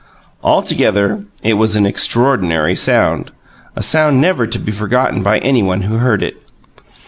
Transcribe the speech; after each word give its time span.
Altogether 0.43 1.25
it 1.43 1.53
was 1.53 1.75
an 1.75 1.85
extraordinary 1.85 2.75
sound, 2.75 3.29
a 3.75 3.83
sound 3.83 4.19
never 4.19 4.47
to 4.47 4.57
be 4.57 4.71
forgotten 4.71 5.21
by 5.21 5.37
any 5.41 5.61
one 5.61 5.83
who 5.83 5.97
heard 5.99 6.23
it. 6.23 6.37